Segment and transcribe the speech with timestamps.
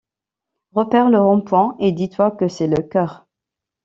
[0.73, 3.27] Repère le rond-point, et dis toi que c'est le chœur.